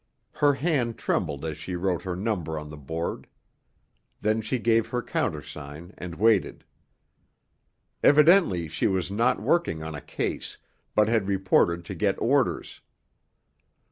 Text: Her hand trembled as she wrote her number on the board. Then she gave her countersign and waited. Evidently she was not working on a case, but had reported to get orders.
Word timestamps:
Her 0.31 0.55
hand 0.55 0.97
trembled 0.97 1.45
as 1.45 1.57
she 1.57 1.75
wrote 1.75 2.01
her 2.01 2.15
number 2.15 2.57
on 2.57 2.71
the 2.71 2.75
board. 2.75 3.27
Then 4.19 4.41
she 4.41 4.57
gave 4.57 4.87
her 4.87 5.03
countersign 5.03 5.93
and 5.95 6.15
waited. 6.15 6.63
Evidently 8.03 8.67
she 8.67 8.87
was 8.87 9.11
not 9.11 9.39
working 9.39 9.83
on 9.83 9.93
a 9.93 10.01
case, 10.01 10.57
but 10.95 11.07
had 11.07 11.27
reported 11.27 11.85
to 11.85 11.93
get 11.93 12.19
orders. 12.19 12.81